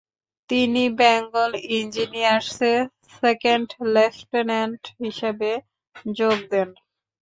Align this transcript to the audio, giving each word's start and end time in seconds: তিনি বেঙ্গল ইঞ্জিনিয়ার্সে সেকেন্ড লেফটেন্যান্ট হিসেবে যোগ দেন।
তিনি 0.49 0.83
বেঙ্গল 0.99 1.51
ইঞ্জিনিয়ার্সে 1.77 2.73
সেকেন্ড 3.21 3.67
লেফটেন্যান্ট 3.95 4.81
হিসেবে 5.01 5.51
যোগ 6.15 6.37
দেন। 6.51 6.69